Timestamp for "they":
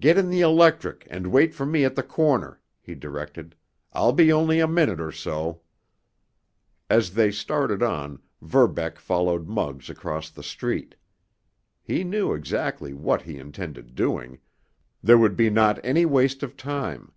7.14-7.30